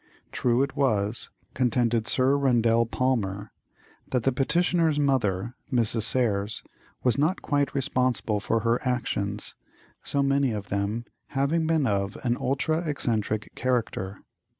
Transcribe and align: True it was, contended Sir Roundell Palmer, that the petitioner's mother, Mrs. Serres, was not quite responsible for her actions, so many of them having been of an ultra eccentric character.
True 0.31 0.63
it 0.63 0.75
was, 0.75 1.29
contended 1.53 2.07
Sir 2.07 2.35
Roundell 2.35 2.87
Palmer, 2.87 3.51
that 4.09 4.23
the 4.23 4.31
petitioner's 4.31 4.97
mother, 4.97 5.53
Mrs. 5.71 6.01
Serres, 6.01 6.63
was 7.03 7.19
not 7.19 7.43
quite 7.43 7.75
responsible 7.75 8.39
for 8.39 8.61
her 8.61 8.81
actions, 8.83 9.53
so 10.01 10.23
many 10.23 10.53
of 10.53 10.69
them 10.69 11.05
having 11.37 11.67
been 11.67 11.85
of 11.85 12.17
an 12.23 12.35
ultra 12.35 12.79
eccentric 12.79 13.53
character. 13.53 14.23